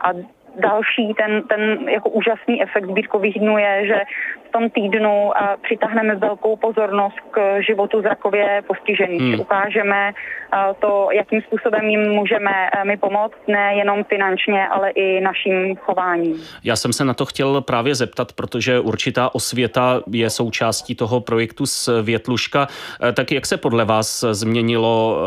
A 0.00 0.08
další 0.58 1.14
ten, 1.14 1.42
ten 1.42 1.88
jako 1.88 2.10
úžasný 2.10 2.62
efekt 2.62 2.84
sbírkových 2.84 3.38
dnů 3.38 3.58
je, 3.58 3.86
že 3.86 4.00
v 4.48 4.52
tom 4.52 4.70
týdnu 4.70 5.32
přitáhneme 5.62 6.16
velkou 6.16 6.56
pozornost 6.56 7.16
k 7.30 7.62
životu 7.66 8.00
zrakově 8.00 8.62
postižených. 8.66 9.20
Hmm. 9.20 9.40
Ukážeme 9.40 10.12
to, 10.80 11.08
jakým 11.12 11.42
způsobem 11.42 11.88
jim 11.88 12.10
můžeme 12.10 12.50
my 12.84 12.96
pomoct, 12.96 13.34
nejenom 13.48 14.04
finančně, 14.04 14.68
ale 14.68 14.90
i 14.90 15.20
naším 15.20 15.76
chováním. 15.76 16.42
Já 16.64 16.76
jsem 16.76 16.92
se 16.92 17.04
na 17.04 17.14
to 17.14 17.26
chtěl 17.26 17.60
právě 17.60 17.94
zeptat, 17.94 18.32
protože 18.32 18.80
určitá 18.80 19.34
osvěta 19.34 20.00
je 20.12 20.30
součástí 20.30 20.94
toho 20.94 21.20
projektu 21.20 21.66
z 21.66 21.88
Větluška. 22.02 22.66
E, 23.08 23.12
tak 23.12 23.32
jak 23.32 23.46
se 23.46 23.56
podle 23.56 23.84
vás 23.84 24.24
změnilo 24.30 25.18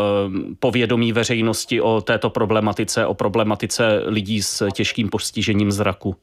povědomí 0.59 1.13
veřejnosti 1.13 1.81
o 1.81 2.01
této 2.01 2.29
problematice, 2.29 3.05
o 3.05 3.13
problematice 3.13 4.01
lidí 4.05 4.41
s 4.41 4.69
těžkým 4.71 5.09
postižením 5.09 5.71
zraku? 5.71 6.15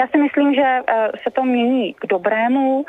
Já 0.00 0.06
si 0.06 0.18
myslím, 0.18 0.54
že 0.54 0.62
eh, 0.62 1.10
se 1.22 1.30
to 1.30 1.44
mění 1.44 1.94
k 1.94 2.06
dobrému. 2.06 2.84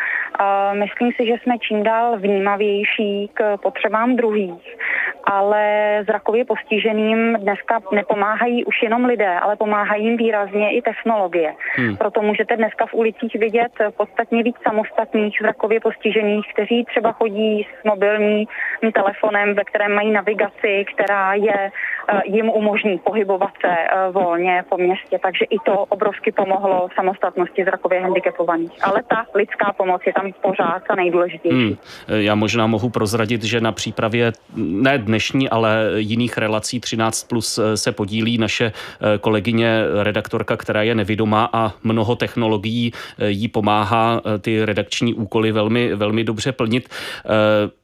Myslím 0.74 1.12
si, 1.12 1.28
že 1.28 1.34
jsme 1.34 1.58
čím 1.58 1.84
dál 1.84 2.18
vnímavější 2.20 3.30
k 3.34 3.58
potřebám 3.58 4.16
druhých, 4.16 4.78
ale 5.24 5.64
zrakově 6.06 6.46
postiženým 6.46 7.36
dneska 7.36 7.80
nepomáhají 7.92 8.66
už 8.66 8.84
jenom 8.84 9.06
lidé, 9.06 9.40
ale 9.40 9.56
pomáhají 9.56 10.06
jim 10.06 10.18
výrazně 10.18 10.72
i 10.72 10.82
technologie. 10.82 11.54
Hmm. 11.76 11.98
Proto 11.98 12.22
můžete 12.22 12.58
dneska 12.58 12.86
v 12.86 12.94
ulicích 12.94 13.36
vidět 13.36 13.72
podstatně 13.98 14.44
víc 14.44 14.56
samostatných 14.64 15.38
zrakově 15.42 15.80
postižených, 15.80 16.46
kteří 16.54 16.86
třeba 16.86 17.12
chodí 17.12 17.68
s 17.82 17.84
mobilním 17.84 18.48
telefonem, 18.94 19.54
ve 19.54 19.64
kterém 19.64 19.96
mají 19.96 20.12
navigaci, 20.12 20.86
která 20.96 21.34
je 21.34 21.72
eh, 21.72 22.22
jim 22.26 22.50
umožní 22.50 22.98
pohybovat 22.98 23.52
se 23.62 23.70
eh, 23.70 24.12
volně 24.12 24.64
po 24.70 24.78
městě. 24.78 25.20
Takže 25.24 25.46
i 25.46 25.60
to 25.66 25.86
obrovsky 25.90 26.32
pomohlo 26.32 26.88
samostatnosti 27.02 27.64
zrakově 27.64 28.02
handicapovaných. 28.02 28.72
Ale 28.82 29.04
ta 29.10 29.26
lidská 29.36 29.74
pomoc 29.78 30.02
je 30.06 30.14
tam 30.14 30.32
pořád 30.42 30.82
ta 30.88 30.96
nejdůležitější. 30.96 31.56
Hmm. 31.58 31.76
Já 32.08 32.36
možná 32.36 32.68
mohu 32.68 32.90
prozradit, 32.90 33.44
že 33.44 33.62
na 33.62 33.72
přípravě 33.72 34.32
ne 34.56 34.98
dnešní, 34.98 35.50
ale 35.50 35.92
jiných 35.96 36.38
relací 36.38 36.80
13 36.80 37.24
plus 37.24 37.60
se 37.76 37.92
podílí 37.92 38.38
naše 38.38 38.66
eh, 38.66 39.18
kolegyně 39.18 39.84
redaktorka, 40.04 40.58
která 40.58 40.84
je 40.84 40.96
nevidomá 40.96 41.50
a 41.54 41.74
mnoho 41.84 42.16
technologií 42.16 42.94
eh, 42.94 43.30
jí 43.30 43.48
pomáhá 43.48 44.22
eh, 44.22 44.40
ty 44.40 44.66
redakční 44.66 45.14
úkoly 45.14 45.52
velmi, 45.52 45.96
velmi 45.96 46.24
dobře 46.24 46.52
plnit. 46.52 46.90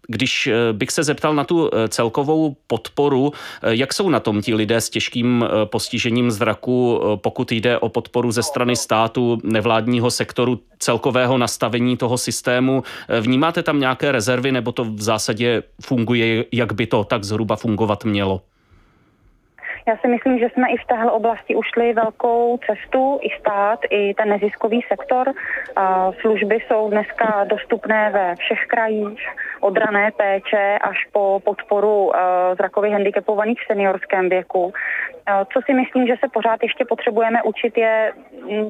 Když 0.07 0.47
eh, 0.47 0.73
bych 0.73 0.91
se 0.91 1.03
zeptal 1.03 1.35
na 1.35 1.43
tu 1.43 1.69
eh, 1.73 1.87
celkovou 1.87 2.55
podporu, 2.67 3.33
eh, 3.63 3.75
jak 3.75 3.93
jsou 3.93 4.09
na 4.09 4.19
tom 4.19 4.41
ti 4.41 4.53
lidé 4.53 4.81
s 4.81 4.89
těžkým 4.89 5.45
postižením 5.65 6.31
zraku, 6.31 7.01
pokud 7.15 7.51
jde 7.51 7.77
o 7.77 7.89
podporu 7.89 8.31
ze 8.31 8.43
strany 8.43 8.75
státu, 8.75 9.39
nevládního 9.43 10.11
sektoru, 10.11 10.59
celkového 10.79 11.37
nastavení 11.37 11.97
toho 11.97 12.17
systému? 12.17 12.83
Vnímáte 13.21 13.63
tam 13.63 13.79
nějaké 13.79 14.11
rezervy 14.11 14.51
nebo 14.51 14.71
to 14.71 14.83
v 14.85 15.01
zásadě 15.01 15.63
funguje, 15.81 16.45
jak 16.51 16.73
by 16.73 16.87
to 16.87 17.03
tak 17.03 17.23
zhruba 17.23 17.55
fungovat 17.55 18.05
mělo? 18.05 18.41
Já 19.87 19.97
si 19.97 20.07
myslím, 20.07 20.39
že 20.39 20.49
jsme 20.49 20.69
i 20.69 20.77
v 20.77 20.85
téhle 20.87 21.11
oblasti 21.11 21.55
ušli 21.55 21.93
velkou 21.93 22.59
cestu, 22.67 23.19
i 23.21 23.29
stát, 23.39 23.79
i 23.89 24.13
ten 24.13 24.29
neziskový 24.29 24.81
sektor. 24.87 25.33
Služby 26.21 26.59
jsou 26.67 26.89
dneska 26.89 27.43
dostupné 27.43 28.09
ve 28.09 28.35
všech 28.35 28.65
krajích, 28.67 29.27
od 29.59 29.77
rané 29.77 30.11
péče 30.11 30.77
až 30.81 31.05
po 31.11 31.39
podporu 31.43 32.11
zrakově 32.57 32.91
handicapovaných 32.91 33.61
v 33.61 33.67
seniorském 33.67 34.29
věku. 34.29 34.73
Co 35.53 35.59
si 35.65 35.73
myslím, 35.73 36.07
že 36.07 36.15
se 36.19 36.27
pořád 36.33 36.63
ještě 36.63 36.85
potřebujeme 36.85 37.43
učit, 37.43 37.77
je 37.77 38.13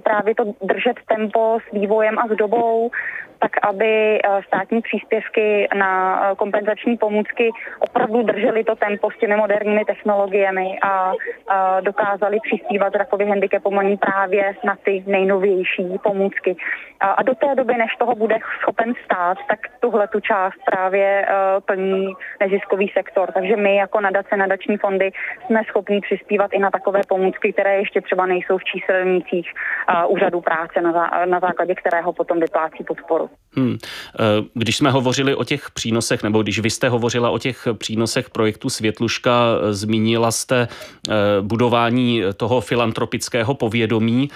právě 0.04 0.36
to 0.36 0.44
držet 0.62 0.98
tempo 1.08 1.60
s 1.70 1.72
vývojem 1.72 2.20
a 2.20 2.28
s 2.28 2.32
dobou, 2.32 2.92
tak 3.40 3.52
aby 3.62 4.20
eh, 4.20 4.42
státní 4.48 4.82
příspěvky 4.82 5.68
na 5.76 6.22
eh, 6.32 6.36
kompenzační 6.36 6.98
pomůcky 6.98 7.52
opravdu 7.80 8.24
držely 8.24 8.64
to 8.64 8.76
tempo 8.76 9.12
s 9.12 9.18
těmi 9.18 9.36
moderními 9.36 9.86
technologiemi 9.86 10.80
a 10.82 11.14
dokázali 11.82 12.40
přispívat 12.44 12.94
zrakově 12.94 13.28
handicapovaní 13.28 13.98
právě 13.98 14.56
na 14.64 14.76
ty 14.84 15.04
nejnovější 15.08 16.00
pomůcky. 16.04 16.56
A 17.00 17.24
do 17.24 17.36
té 17.36 17.56
doby, 17.56 17.74
než 17.74 17.96
toho 17.96 18.16
bude 18.16 18.38
schopen 18.62 18.94
stát, 19.06 19.38
tak 19.50 19.60
tuhle 19.80 20.08
tu 20.08 20.20
část 20.20 20.56
právě 20.66 21.26
eh, 21.28 21.34
plní 21.66 22.14
neziskový 22.40 22.92
sektor. 22.94 23.32
Takže 23.32 23.56
my 23.56 23.76
jako 23.76 24.02
nadace, 24.02 24.38
nadační 24.38 24.78
fondy 24.78 25.12
jsme 25.46 25.62
schopni 25.64 26.02
přispívat 26.02 26.54
i 26.54 26.60
na 26.60 26.72
takové 26.72 27.02
pomůcky, 27.08 27.54
které 27.54 27.76
ještě 27.78 28.02
třeba 28.02 28.26
nejsou 28.26 28.58
v 28.58 28.64
číselnících 28.64 29.54
úřadu 30.08 30.42
práce, 30.42 30.82
na 31.26 31.40
základě 31.40 31.76
kterého 31.76 32.14
potom 32.14 32.40
vyplácí 32.40 32.84
podporu. 32.84 33.27
Hmm. 33.58 33.78
Eh, 34.20 34.24
když 34.54 34.78
jsme 34.78 34.92
hovořili 34.92 35.36
o 35.36 35.44
těch 35.44 35.72
přínosech, 35.72 36.24
nebo 36.24 36.44
když 36.44 36.60
vy 36.60 36.70
jste 36.70 36.90
hovořila 36.90 37.30
o 37.30 37.38
těch 37.38 37.68
přínosech 37.74 38.30
projektu 38.30 38.70
Světluška, 38.70 39.46
eh, 39.62 39.74
zmínila 39.74 40.32
jste 40.32 40.68
eh, 41.10 41.14
budování 41.42 42.22
toho 42.38 42.62
filantropického 42.62 43.54
povědomí 43.54 44.30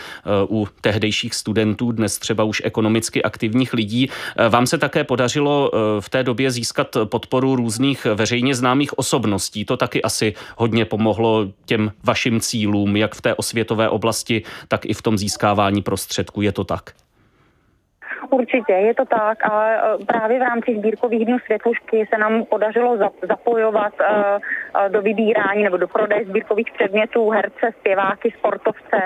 u 0.50 0.68
tehdejších 0.82 1.34
studentů, 1.34 1.92
dnes 1.92 2.18
třeba 2.18 2.44
už 2.44 2.62
ekonomicky 2.66 3.24
aktivních 3.24 3.74
lidí. 3.74 4.10
Vám 4.50 4.68
se 4.68 4.78
také 4.78 5.04
podařilo 5.04 5.72
v 6.00 6.10
té 6.10 6.24
době 6.24 6.52
získat 6.52 6.98
podporu 7.06 7.56
různých 7.56 8.06
veřejně 8.06 8.56
známých 8.56 9.00
osobností. 9.00 9.66
To 9.66 9.78
taky 9.78 10.02
asi 10.02 10.34
hodně 10.58 10.86
pomohlo 10.86 11.48
těm 11.66 11.92
vašim 12.04 12.40
cílům, 12.40 12.96
jak 12.96 13.16
v 13.16 13.22
té 13.22 13.36
osvětové 13.36 13.90
oblasti, 13.90 14.44
tak 14.68 14.86
i 14.86 14.94
v 14.94 15.02
tom 15.02 15.18
získávání 15.18 15.82
prostředků. 15.82 16.42
Je 16.42 16.52
to 16.52 16.64
tak? 16.64 16.94
Určitě, 18.30 18.74
je 18.74 18.94
to 18.94 19.06
tak 19.06 19.46
a 19.46 19.70
e, 19.70 20.06
právě 20.06 20.40
v 20.40 20.42
rámci 20.42 20.78
sbírkových 20.78 21.26
dnů 21.26 21.40
světlušky 21.40 22.08
se 22.14 22.18
nám 22.18 22.46
podařilo 22.46 22.98
zapojovat 23.28 23.94
e, 24.00 24.06
e, 24.06 24.90
do 24.90 25.02
vybírání 25.02 25.64
nebo 25.64 25.78
do 25.78 25.88
prodeje 25.88 26.26
sbírkových 26.26 26.72
předmětů 26.72 27.30
herce, 27.30 27.72
zpěváky, 27.80 28.34
sportovce 28.38 28.98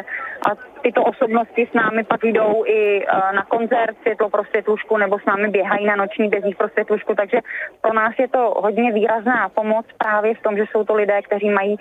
a 0.49 0.55
tyto 0.81 1.03
osobnosti 1.03 1.67
s 1.71 1.73
námi 1.73 2.03
pak 2.03 2.23
jdou 2.23 2.63
i 2.67 3.05
na 3.35 3.45
koncert 3.45 3.97
Světlo 4.01 4.29
pro 4.29 4.43
světlušku 4.43 4.97
nebo 4.97 5.19
s 5.19 5.25
námi 5.25 5.47
běhají 5.47 5.85
na 5.85 5.95
noční 5.95 6.29
bězích 6.29 6.55
pro 6.55 6.69
světlušku, 6.69 7.15
takže 7.15 7.39
pro 7.81 7.93
nás 7.93 8.13
je 8.19 8.27
to 8.27 8.53
hodně 8.57 8.91
výrazná 8.91 9.49
pomoc 9.49 9.85
právě 9.97 10.35
v 10.35 10.41
tom, 10.41 10.57
že 10.57 10.63
jsou 10.71 10.83
to 10.83 10.93
lidé, 10.93 11.21
kteří 11.21 11.49
mají 11.49 11.75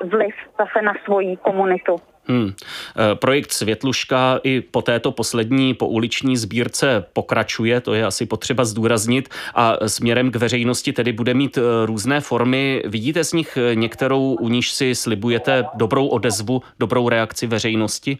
vliv 0.00 0.34
zase 0.58 0.82
na 0.82 0.92
svoji 1.04 1.36
komunitu. 1.36 1.96
Hmm. 2.26 2.52
Eh, 2.52 3.14
projekt 3.14 3.52
Světluška 3.52 4.40
i 4.44 4.60
po 4.60 4.82
této 4.82 5.12
poslední 5.12 5.74
pouliční 5.74 6.36
sbírce 6.36 7.04
pokračuje, 7.12 7.80
to 7.80 7.94
je 7.94 8.06
asi 8.06 8.26
potřeba 8.26 8.64
zdůraznit, 8.64 9.28
a 9.54 9.76
směrem 9.86 10.30
k 10.30 10.36
veřejnosti 10.36 10.92
tedy 10.92 11.12
bude 11.12 11.34
mít 11.34 11.58
eh, 11.58 11.86
různé 11.86 12.20
formy. 12.20 12.82
Vidíte 12.86 13.24
z 13.24 13.32
nich 13.32 13.56
eh, 13.56 13.74
některou, 13.74 14.34
u 14.40 14.48
níž 14.48 14.72
si 14.72 14.94
slibujete 14.94 15.64
dobrou 15.74 16.06
odezvu, 16.06 16.62
dobrou 16.78 17.08
reakci 17.08 17.46
veřejnosti? 17.46 18.18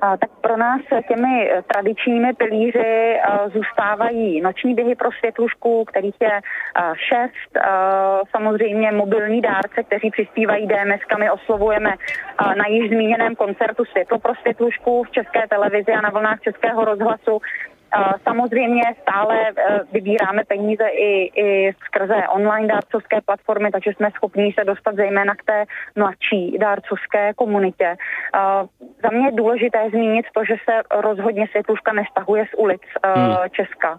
Tak 0.00 0.30
pro 0.40 0.56
nás 0.56 0.80
těmi 1.08 1.50
tradičními 1.72 2.32
pilíři 2.34 3.20
zůstávají 3.54 4.40
noční 4.40 4.74
běhy 4.74 4.94
pro 4.94 5.12
světlušku, 5.12 5.84
kterých 5.84 6.14
je 6.20 6.40
šest, 6.94 7.64
samozřejmě 8.30 8.92
mobilní 8.92 9.40
dárce, 9.40 9.82
kteří 9.82 10.10
přispívají 10.10 10.68
DMS-kami, 10.68 11.30
oslovujeme 11.32 11.94
na 12.56 12.66
již 12.68 12.90
zmíněném 12.90 13.36
koncertu 13.36 13.84
Světlo 13.84 14.18
pro 14.18 14.34
světlušku 14.34 15.04
v 15.04 15.10
České 15.10 15.48
televizi 15.48 15.92
a 15.92 16.00
na 16.00 16.10
vlnách 16.10 16.40
Českého 16.40 16.84
rozhlasu 16.84 17.40
Samozřejmě 18.22 18.82
stále 19.02 19.36
e, 19.48 19.52
vybíráme 19.92 20.44
peníze 20.44 20.88
i, 20.88 21.30
i 21.42 21.72
skrze 21.84 22.28
online 22.28 22.68
dárcovské 22.68 23.20
platformy, 23.20 23.70
takže 23.70 23.90
jsme 23.90 24.10
schopni 24.10 24.52
se 24.58 24.64
dostat 24.64 24.94
zejména 24.94 25.34
k 25.34 25.44
té 25.44 25.64
mladší 25.96 26.58
dárcovské 26.58 27.34
komunitě. 27.34 27.96
Za 29.02 29.08
mě 29.12 29.26
je 29.26 29.32
důležité 29.32 29.90
zmínit 29.90 30.26
to, 30.34 30.44
že 30.44 30.54
se 30.64 31.00
rozhodně 31.00 31.46
světluška 31.50 31.92
nestahuje 31.92 32.44
z 32.50 32.54
ulic 32.58 32.82
e, 33.02 33.20
hmm. 33.20 33.36
Česka, 33.50 33.98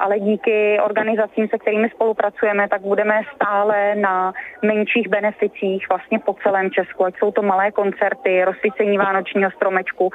ale 0.00 0.18
díky 0.20 0.80
organizacím, 0.84 1.48
se 1.48 1.58
kterými 1.58 1.90
spolupracujeme, 1.90 2.68
tak 2.68 2.80
budeme 2.80 3.22
stále 3.34 3.94
na 3.94 4.32
menších 4.62 5.08
beneficích 5.08 5.88
vlastně 5.88 6.18
po 6.18 6.34
celém 6.42 6.70
Česku, 6.70 7.04
ať 7.04 7.18
jsou 7.18 7.32
to 7.32 7.42
malé 7.42 7.70
koncerty, 7.70 8.44
rozsvícení 8.44 8.98
vánočního 8.98 9.50
stromečku, 9.50 10.10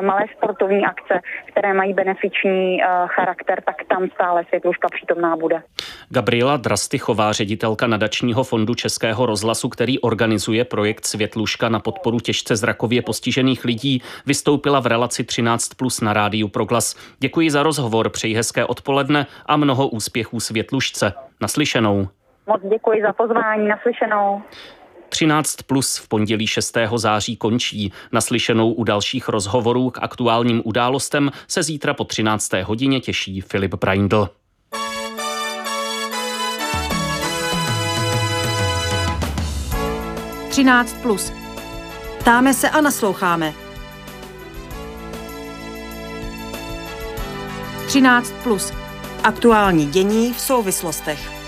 malé 0.00 0.24
sportovní 0.36 0.86
akce, 0.86 1.20
které 1.52 1.74
mají 1.74 1.94
benefiční 1.94 2.29
komerční 2.30 2.82
uh, 2.82 3.08
charakter, 3.08 3.62
tak 3.62 3.76
tam 3.88 4.08
stále 4.14 4.44
světluška 4.48 4.88
přítomná 4.92 5.36
bude. 5.36 5.62
Gabriela 6.08 6.56
Drastychová, 6.56 7.32
ředitelka 7.32 7.86
nadačního 7.86 8.44
fondu 8.44 8.74
Českého 8.74 9.26
rozhlasu, 9.26 9.68
který 9.68 9.98
organizuje 9.98 10.64
projekt 10.64 11.06
Světluška 11.06 11.68
na 11.68 11.80
podporu 11.80 12.20
těžce 12.20 12.56
zrakově 12.56 13.02
postižených 13.02 13.64
lidí, 13.64 14.02
vystoupila 14.26 14.80
v 14.80 14.86
relaci 14.86 15.24
13 15.24 15.68
plus 15.68 16.00
na 16.00 16.12
rádiu 16.12 16.48
Proglas. 16.48 16.96
Děkuji 17.18 17.50
za 17.50 17.62
rozhovor, 17.62 18.10
přeji 18.10 18.34
hezké 18.34 18.64
odpoledne 18.64 19.26
a 19.46 19.56
mnoho 19.56 19.88
úspěchů 19.88 20.40
Světlušce. 20.40 21.12
Naslyšenou. 21.40 22.08
Moc 22.46 22.60
děkuji 22.62 23.02
za 23.02 23.12
pozvání, 23.12 23.68
naslyšenou. 23.68 24.42
13 25.10 25.56
plus 25.62 25.96
v 25.96 26.08
pondělí 26.08 26.46
6. 26.46 26.76
září 26.96 27.36
končí. 27.36 27.92
Naslyšenou 28.12 28.72
u 28.72 28.84
dalších 28.84 29.28
rozhovorů 29.28 29.90
k 29.90 29.98
aktuálním 30.02 30.62
událostem 30.64 31.30
se 31.48 31.62
zítra 31.62 31.94
po 31.94 32.04
13. 32.04 32.52
hodině 32.64 33.00
těší 33.00 33.40
Filip 33.40 33.74
Braindl. 33.74 34.28
Plus. 41.02 41.32
Ptáme 42.18 42.54
se 42.54 42.70
a 42.70 42.80
nasloucháme. 42.80 43.54
13 47.86 48.32
plus. 48.42 48.72
Aktuální 49.24 49.86
dění 49.86 50.32
v 50.32 50.40
souvislostech. 50.40 51.39